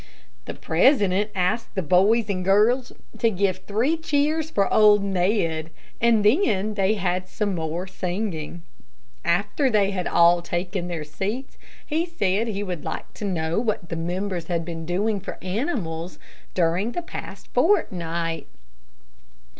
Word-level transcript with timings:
The 0.45 0.55
president 0.55 1.29
asked 1.35 1.75
the 1.75 1.83
boys 1.83 2.27
and 2.27 2.43
girls 2.43 2.91
to 3.19 3.29
give 3.29 3.59
three 3.67 3.95
cheers 3.95 4.49
for 4.49 4.67
old 4.73 5.03
Ned, 5.03 5.69
and 6.01 6.25
then 6.25 6.73
they 6.73 6.95
had 6.95 7.27
some 7.29 7.53
more 7.53 7.85
singing. 7.85 8.63
After 9.23 9.67
all 10.11 10.37
had 10.37 10.45
taken 10.45 10.87
their 10.87 11.03
seats, 11.03 11.55
he 11.85 12.07
said 12.07 12.47
he 12.47 12.63
would 12.63 12.83
like 12.83 13.13
to 13.13 13.25
know 13.25 13.59
what 13.59 13.89
the 13.89 13.95
members 13.95 14.47
had 14.47 14.65
been 14.65 14.87
doing 14.87 15.19
for 15.19 15.37
animals 15.43 16.17
during 16.55 16.93
the 16.93 17.03
past 17.03 17.49
fortnight. 17.53 18.47